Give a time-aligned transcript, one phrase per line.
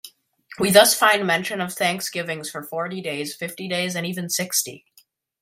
[0.57, 4.87] We thus find mention of thanksgivings for forty days, fifty days and even sixty.